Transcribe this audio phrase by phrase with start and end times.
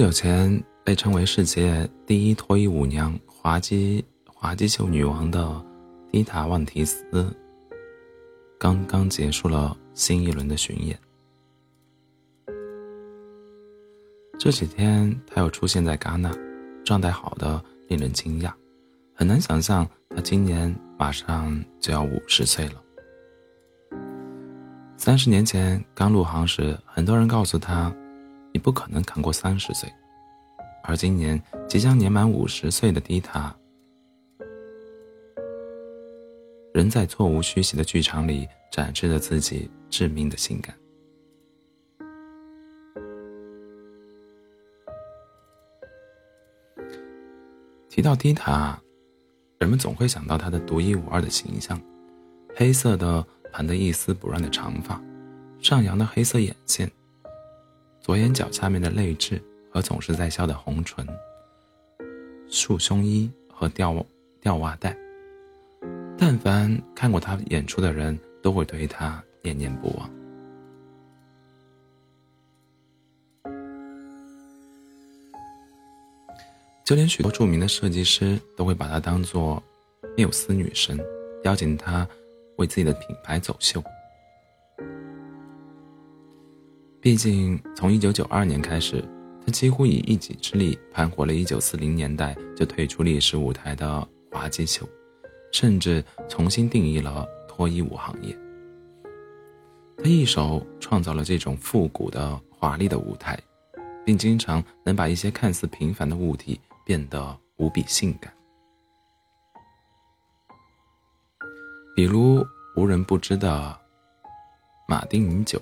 [0.00, 5.62] 不久前，被称为世界第一脱衣舞娘、滑稽滑稽秀女王的
[6.10, 7.04] 蒂塔·万提斯，
[8.58, 10.98] 刚刚结束了新一轮的巡演。
[14.38, 16.32] 这几天，她又出现在戛纳，
[16.82, 18.50] 状态好的令人惊讶，
[19.14, 19.86] 很难想象
[20.16, 22.82] 她今年马上就要五十岁了。
[24.96, 27.94] 三十年前刚入行时，很多人告诉她。
[28.52, 29.92] 你不可能扛过三十岁，
[30.82, 33.54] 而今年即将年满五十岁的迪塔，
[36.74, 40.74] 仍在座无虚席的剧场里展示着自己致命的性感。
[47.88, 48.80] 提到迪塔，
[49.58, 51.80] 人们总会想到她的独一无二的形象：
[52.56, 55.00] 黑色的盘得一丝不乱的长发，
[55.60, 56.90] 上扬的黑色眼线。
[58.00, 61.06] 左眼角下面的泪痣和总是在笑的红唇，
[62.48, 64.04] 束胸衣和吊
[64.40, 64.96] 吊袜带，
[66.18, 70.10] 但凡看过他演出的人都会对他念念不忘。
[76.84, 79.62] 就连许多著名的设计师都会把她当做
[80.16, 80.98] 缪斯女神，
[81.44, 82.08] 邀请她
[82.56, 83.80] 为自己的品牌走秀。
[87.02, 89.02] 毕竟，从1992年开始，
[89.46, 94.86] 他几乎以一己之力盘活了1940年代就退出历史舞台的滑稽秀，
[95.50, 98.36] 甚至重新定义了脱衣舞行业。
[99.96, 103.38] 他一手创造了这种复古的华丽的舞台，
[104.04, 108.30] 并经常能把一些看似平凡的物体变得无比性感，
[111.96, 112.44] 比如
[112.76, 113.74] 无人不知的
[114.86, 115.58] 马丁尼酒。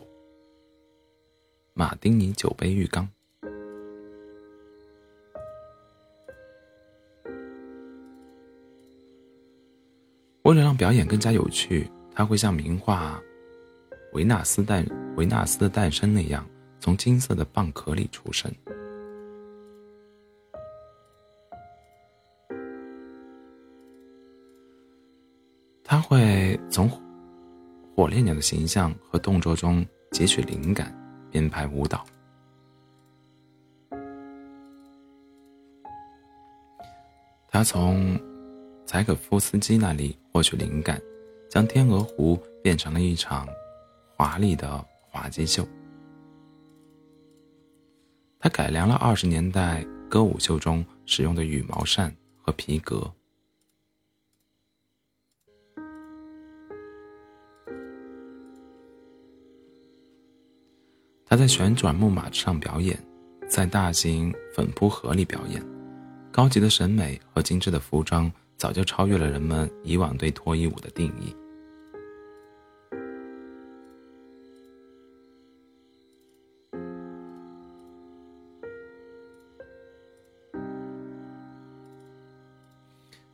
[1.78, 3.08] 马丁尼酒杯浴缸。
[10.42, 13.22] 为了让表演更加有趣，他会像名画
[14.12, 14.84] 《维纳斯诞
[15.16, 16.44] 维纳斯的诞生》那样，
[16.80, 18.52] 从金色的蚌壳里出生。
[25.84, 26.90] 他会从
[27.94, 30.97] 火烈鸟的形象和动作中汲取灵感。
[31.30, 32.04] 编排舞蹈。
[37.50, 38.20] 他从
[38.86, 41.00] 柴可夫斯基那里获取灵感，
[41.50, 43.48] 将天鹅湖变成了一场
[44.16, 45.66] 华丽的滑稽秀。
[48.38, 53.10] 他改良了二十年代歌舞秀中使用的羽毛扇和皮革。
[61.30, 62.98] 他在旋转木马上表演，
[63.50, 65.62] 在大型粉扑盒里表演，
[66.32, 71.36] 高级的审美和精致的服装早就超越了人们以往对脱衣舞的定义。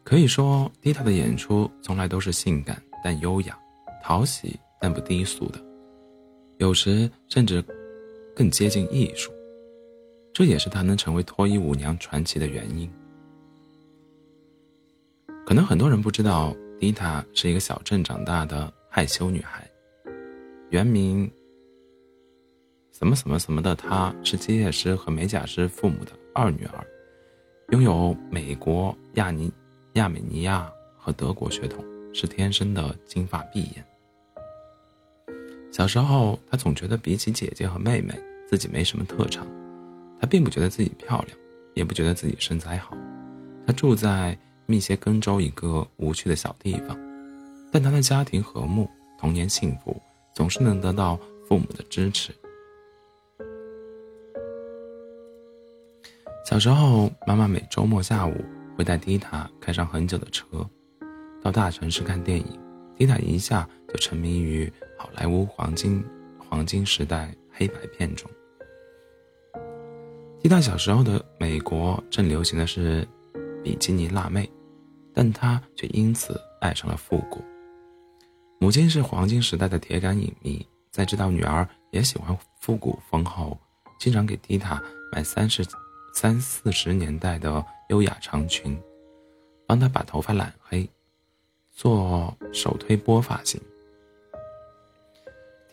[0.02, 3.56] 可以说，迪塔的演出从来都是性感但优雅，
[4.02, 5.60] 讨喜但不低俗的，
[6.58, 7.64] 有时甚至。
[8.34, 9.32] 更接近艺术，
[10.32, 12.90] 这也是她能成为脱衣舞娘传奇的原因。
[15.46, 19.70] 可能很多人不知道，迪塔是一个小镇长大的害羞女孩，
[20.70, 21.30] 原名
[22.92, 23.74] 什么什么什么的。
[23.74, 26.84] 她是机械师和美甲师父母的二女儿，
[27.70, 29.52] 拥有美国、亚尼、
[29.92, 33.84] 亚美尼亚和德国血统，是天生的金发碧眼。
[35.74, 38.14] 小时候，他总觉得比起姐姐和妹妹，
[38.48, 39.44] 自己没什么特长。
[40.20, 41.36] 他并不觉得自己漂亮，
[41.74, 42.96] 也不觉得自己身材好。
[43.66, 46.96] 他住在密歇根州一个无趣的小地方，
[47.72, 50.00] 但他的家庭和睦，童年幸福，
[50.32, 51.18] 总是能得到
[51.48, 52.32] 父母的支持。
[56.48, 58.44] 小时候，妈妈每周末下午
[58.78, 60.64] 会带迪塔开上很久的车，
[61.42, 62.46] 到大城市看电影。
[62.96, 64.72] 迪塔一下就沉迷于。
[65.04, 66.02] 好莱坞黄金
[66.38, 68.26] 黄金时代黑白片中，
[70.40, 73.06] 蒂塔小时候的美国正流行的是
[73.62, 74.50] 比基尼辣妹，
[75.12, 77.44] 但她却因此爱上了复古。
[78.58, 83.58] 母亲是黄金时代的铁杆影迷，在知道女儿也喜欢复古风后，
[84.00, 85.62] 经常给蒂塔买三十
[86.14, 88.74] 三四十年代的优雅长裙，
[89.66, 90.88] 帮她把头发染黑，
[91.72, 93.60] 做手推波发型。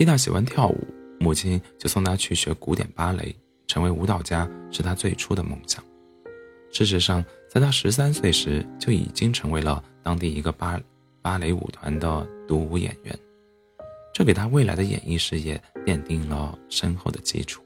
[0.02, 0.88] 丽娜喜欢跳舞，
[1.20, 3.36] 母亲就送她去学古典芭蕾，
[3.68, 5.84] 成为舞蹈家是她最初的梦想。
[6.72, 10.82] 事实上，在她十三岁时就已经成为了当地一个芭
[11.22, 13.16] 芭蕾舞团的独舞演员，
[14.12, 17.62] 这给她未来的演艺事业奠定了深厚的基础。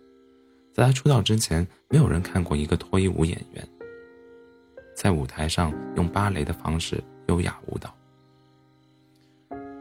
[0.74, 3.66] 在她出道之前，没有人看过一个脱衣舞演员
[4.94, 7.96] 在舞台上用芭蕾的方式优雅舞蹈。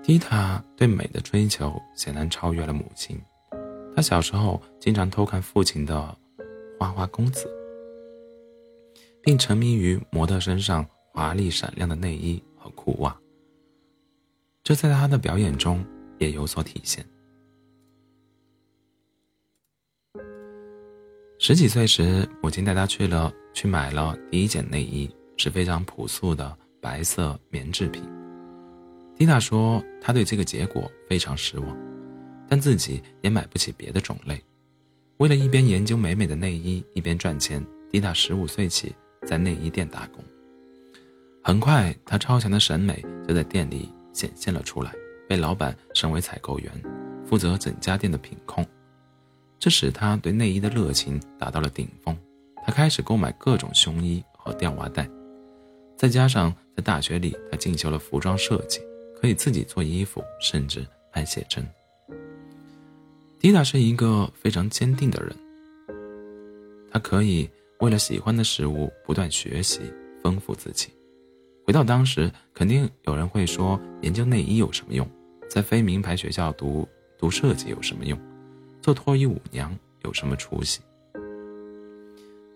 [0.04, 3.18] 蒂塔对美的追求显然超越了母亲。
[3.96, 6.16] 她小时候经常偷看父亲的
[6.78, 7.50] 花花公子。
[9.22, 13.18] 并沉迷于模特身上华丽闪亮的内衣和裤袜，
[14.62, 15.82] 这在他的表演中
[16.18, 17.02] 也有所体现。
[21.38, 28.04] 十几岁时，母亲带他去了去买了第一件内衣，是非常朴素的白色棉制品。
[29.16, 31.76] 蒂娜说，他对这个结果非常失望，
[32.49, 34.43] 但自己也买不起别的种类。
[35.19, 38.94] 为了一边研究美美的内衣，一边赚钱，蒂娜十五岁起。
[39.26, 40.22] 在内衣店打工，
[41.43, 44.93] 很快他超强的审美就在店里显现了出来，
[45.26, 46.70] 被老板升为采购员，
[47.25, 48.62] 负责整家店的品控。
[49.58, 52.14] 这使他对内衣的热情达到了顶峰。
[52.66, 55.08] 他开始购买各种胸衣和吊袜带，
[55.96, 58.78] 再加上在大学里他进修了服装设计，
[59.25, 61.67] 可以自己做衣服，甚至拍写真。
[63.41, 65.35] 迪达是一个非常坚定的人，
[66.93, 67.49] 他可以。
[67.81, 69.81] 为了喜欢的事物不断学习，
[70.23, 70.88] 丰富自己。
[71.67, 75.09] 回到当时，肯定有人会说：研究内衣有什么用？
[75.49, 76.87] 在非名牌学校读
[77.19, 78.19] 读设计有什么用？
[78.82, 80.81] 做脱衣舞娘有什么出息？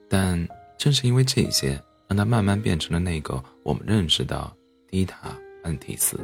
[0.06, 4.54] 但正是因为这些，让他慢慢变成了那个我们认识的
[4.86, 5.30] 迪塔·
[5.64, 6.18] 安提斯。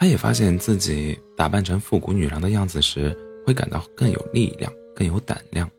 [0.00, 3.14] 他也发现自己打扮成复古女郎的样子时，
[3.46, 5.70] 会感到更有力量、更有胆量，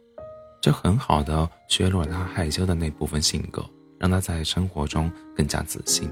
[0.61, 6.07] 这很好的削弱了他害羞的那部分性格，让他在生活中更加自信。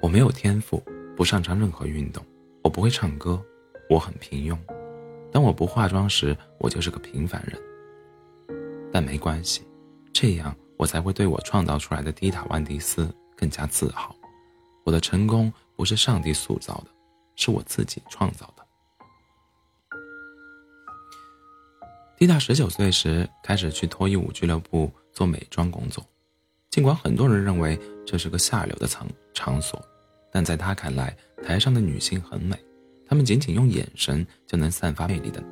[0.00, 0.82] 我没有天赋，
[1.14, 2.24] 不擅长任何运动，
[2.62, 3.38] 我不会唱歌，
[3.90, 4.56] 我很平庸。
[5.30, 7.60] 当我不化妆时，我就是个平凡人。
[8.90, 9.60] 但没关系，
[10.10, 14.16] 这样我才会对我创造出来的迪塔·万迪斯更加自豪。
[14.84, 16.90] 我的成功不是上帝塑造的，
[17.36, 18.62] 是我自己创造的。
[22.16, 26.06] 蒂塔十九岁时开始去脱衣舞俱乐部做美妆工作，
[26.70, 29.82] 尽管很多人认为这是个下流的场场所，
[30.30, 32.56] 但在他看来，台上的女性很美，
[33.06, 35.42] 她们仅仅用眼神就能散发魅力的，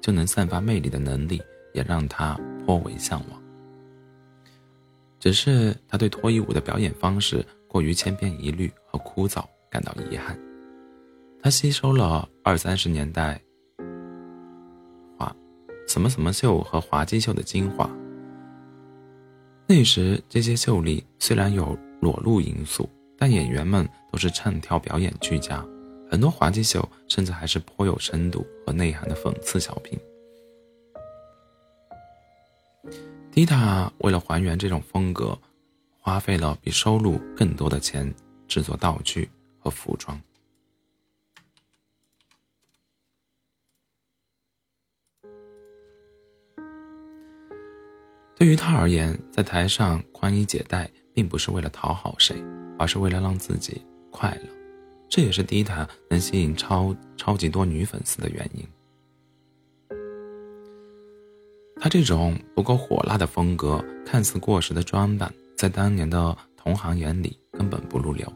[0.00, 1.42] 就能散发魅力的能力
[1.72, 3.42] 也让他颇为向往。
[5.18, 7.44] 只是他对脱衣舞的表演方式。
[7.68, 10.36] 过于千篇一律和枯燥，感到遗憾。
[11.40, 13.40] 他吸收了二三十年代
[15.16, 15.32] 滑
[15.86, 17.88] 什么什么秀和滑稽秀的精华。
[19.66, 25.64] 那时这些秀里虽然有裸露因素，但演员们都是唱跳表演俱佳。
[26.10, 29.98] 很多滑稽秀甚至还是颇有深度和内涵的讽刺小品。
[33.30, 35.38] 迪塔为了还原这种风格。
[36.08, 38.14] 花费了比收入更多的钱
[38.46, 40.18] 制作道具和服装。
[48.34, 52.42] 对于他而言，在台上宽衣解带，并不是为了讨好谁，
[52.78, 54.48] 而是为了让自己快乐。
[55.10, 58.66] 这也是迪塔能吸引超超级多女粉丝的原因。
[61.78, 65.30] 他这种不够火辣的风格，看似过时的装扮。
[65.58, 68.32] 在当年的同行眼里根本不入流，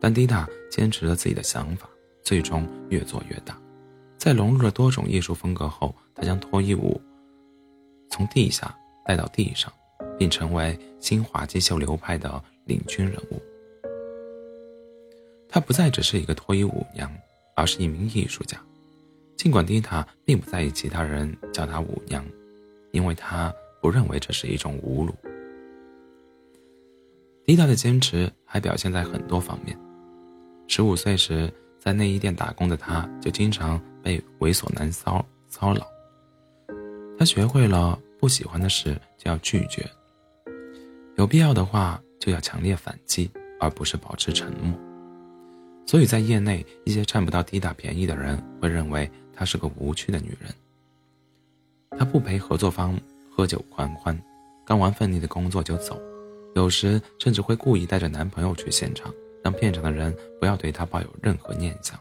[0.00, 1.88] 但迪塔坚持了自己的想法，
[2.22, 3.60] 最终越做越大。
[4.16, 7.02] 在融入了多种艺术风格后，他将脱衣舞
[8.08, 8.72] 从地下
[9.04, 9.72] 带到地上，
[10.16, 13.42] 并成为新滑稽秀流派的领军人物。
[15.48, 17.12] 他不再只是一个脱衣舞娘，
[17.56, 18.56] 而是一名艺术家。
[19.36, 22.24] 尽管迪塔并不在意其他人叫她舞娘，
[22.92, 25.12] 因为他不认为这是一种侮辱。
[27.52, 29.78] 迪达的坚持还表现在很多方面。
[30.68, 35.86] 十五岁时，在内衣店打工的他，就经常被猥琐男骚骚扰。
[37.18, 39.86] 他学会了不喜欢的事就要拒绝，
[41.16, 43.30] 有必要的话就要强烈反击，
[43.60, 44.72] 而不是保持沉默。
[45.86, 50.50] 所以在业内，一些占不到滴答便宜的人会认为她是个无趣的女人。
[51.98, 52.98] 他不陪合作方
[53.30, 54.18] 喝酒狂欢，
[54.64, 56.00] 干完分内的工作就走。
[56.54, 61.98] 有时甚至会故意带着男朋友去现场，让片场的人不要对她抱有任何念想。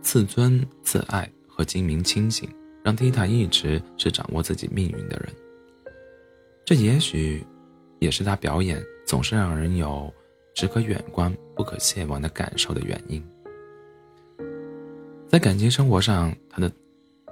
[0.00, 2.48] 自尊、自爱和精明清醒，
[2.84, 5.28] 让蒂塔一直是掌握自己命运的人。
[6.64, 7.44] 这也许，
[7.98, 10.12] 也是他表演总是让人有
[10.54, 13.22] 只可远观不可亵玩的感受的原因。
[15.26, 16.70] 在感情生活上，他的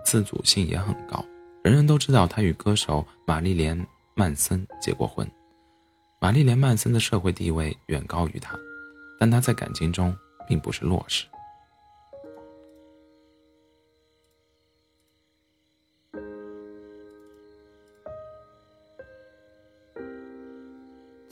[0.05, 1.25] 自主性也很高。
[1.63, 3.79] 人人都知道他与歌手玛丽莲·
[4.19, 5.31] 曼森结过婚。
[6.19, 8.59] 玛丽莲·曼森的社会地位远高于他，
[9.21, 10.17] 但他在感情中
[10.49, 11.27] 并不是弱势。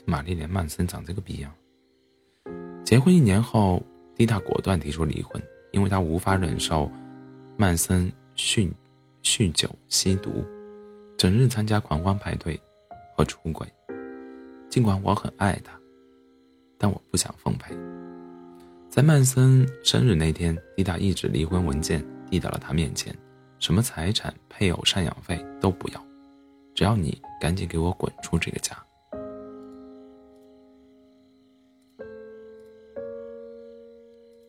[0.05, 1.51] 玛丽莲·曼森长这个逼样。
[2.85, 3.83] 结婚一年后，
[4.15, 5.43] 蒂塔果断提出离婚。
[5.73, 6.89] 因为他无法忍受
[7.57, 8.71] 曼森酗
[9.25, 10.45] 酗酒、吸毒，
[11.19, 12.61] 整日参加狂欢派对
[13.15, 13.67] 和出轨。
[14.69, 15.73] 尽管我很爱他，
[16.77, 17.75] 但我不想奉陪。
[18.91, 23.17] 在曼森生日那天，蒂达一纸离婚文件递到了他面前，
[23.59, 26.07] 什么财产、配偶赡养费都不要，
[26.75, 28.77] 只要你赶紧给我滚出这个家。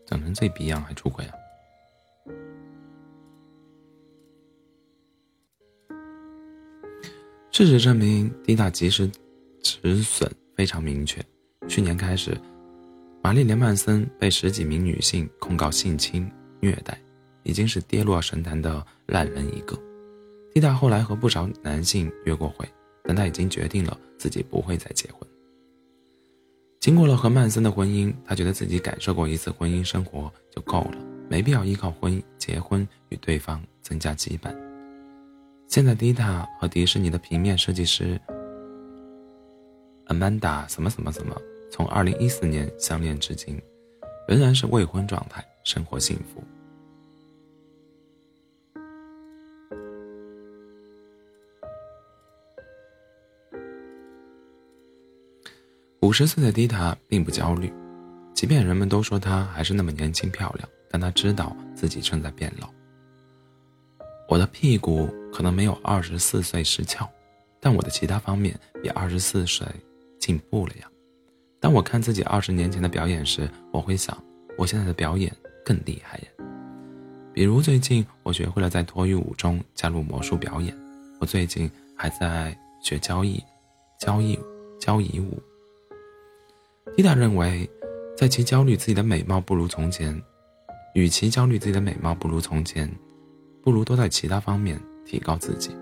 [0.05, 1.33] 长成这逼样还出轨啊！
[7.57, 9.09] 事实证明，蒂达及时
[9.63, 11.23] 止损非常明确。
[11.69, 12.37] 去年开始，
[13.23, 16.99] 玛丽莲·曼森被十几名女性控告性侵虐待，
[17.43, 19.81] 已经是跌落神坛的烂人一个。
[20.53, 22.67] 蒂达后来和不少男性约过会，
[23.05, 25.25] 但他已经决定了自己不会再结婚。
[26.81, 30.97] 经过了和曼森的婚姻，他觉得自己感受过一次婚姻生活就够了，
[31.29, 34.53] 没必要依靠婚姻结婚与对方增加羁绊。
[35.75, 38.17] 现在，迪塔和迪士尼的平面设计师
[40.07, 41.35] Amanda 什么什么什么，
[41.69, 43.61] 从2014年相恋至今，
[44.25, 46.41] 仍然是未婚状态，生活幸福。
[55.99, 57.69] 五十岁的迪塔并不焦虑，
[58.33, 62.69] 即便人们都说她还是那么年轻漂亮，但她知道自己正在变老。
[64.27, 67.07] 我的屁股可能没有二十四岁时翘，
[67.59, 69.65] 但我的其他方面比二十四岁
[70.19, 70.89] 进步了呀。
[71.59, 74.17] 当我看自己二十年前的表演时，我会想，
[74.57, 75.31] 我现在的表演
[75.63, 76.25] 更厉害呀。
[77.33, 80.75] 比如最近我学会了在脱衣舞中加入魔术表演，
[81.19, 83.43] 我最近还在学交谊、
[83.99, 84.39] 交谊、
[84.79, 85.37] 交谊舞。
[86.95, 87.69] 蒂塔认为，
[88.15, 90.19] 在其焦虑自己的美貌不如从前，
[90.93, 92.89] 与其焦虑自己的美貌不如从前，
[93.65, 95.75] 不如多在其他方面提高自己。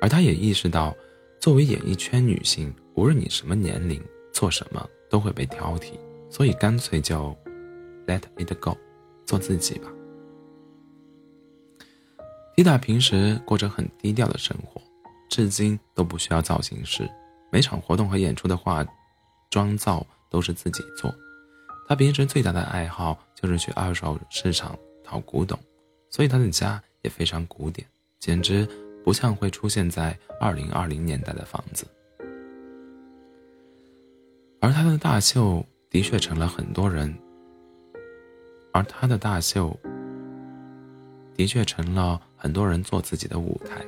[0.00, 0.94] 而她也意识到，
[1.40, 4.00] 作为演艺圈女性，无论你什么年龄
[4.32, 5.94] 做什么都会被挑剔，
[6.30, 7.36] 所以干脆就
[8.06, 8.76] let it go，
[9.26, 9.92] 做自己吧。
[12.54, 14.80] 蒂塔平时过着很低调的生活，
[15.28, 17.10] 至今都不需要造型师，
[17.50, 18.86] 每场活动和演出的话。
[19.50, 21.14] 妆造都是自己做，
[21.86, 25.56] 他平时最大的爱好就是去二手市场淘古董，
[26.14, 27.84] 所以他的家也非常古典，
[28.20, 28.64] 简直
[29.04, 31.84] 不像会出现在二零二零年代的房子。
[34.60, 37.12] 而他的大秀的确成了很多人，
[38.72, 39.76] 而他的大秀
[41.34, 43.84] 的确成了很多人做自己的舞台。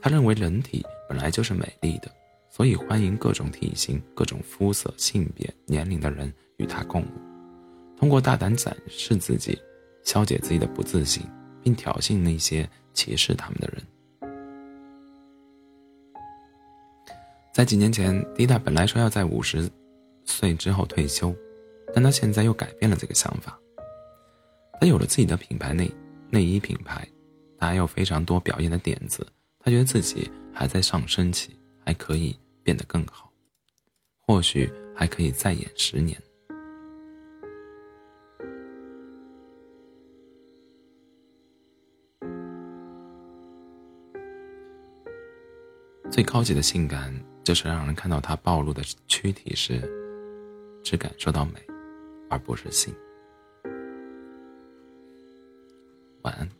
[0.00, 2.08] 他认为人体本来就是美丽的。
[2.48, 7.10] 所以，欢迎各种体型、各种肤色、性别、年龄的人与他共舞，
[7.96, 9.60] 通过大胆展示自己，
[10.04, 11.24] 消解自己的不自信，
[11.62, 13.82] 并挑衅那些歧视他们的人。
[17.52, 19.70] 在几年前，迪达本来说要在五十
[20.24, 21.34] 岁之后退休，
[21.94, 23.58] 但他现在又改变了这个想法。
[24.80, 25.90] 他有了自己的品牌内
[26.30, 27.06] 内衣品牌，
[27.58, 29.26] 他还有非常多表演的点子。
[29.58, 31.56] 他觉得自己还在上升期。
[31.82, 33.32] 还可以变得更好，
[34.20, 36.16] 或许还可以再演十年。
[46.20, 47.10] 最高级的性感，
[47.42, 49.80] 就是让人看到他暴露的躯体时，
[50.84, 51.52] 只感受到美，
[52.28, 52.94] 而不是性。
[56.20, 56.59] 晚安。